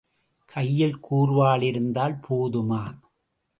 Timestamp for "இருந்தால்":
1.61-2.19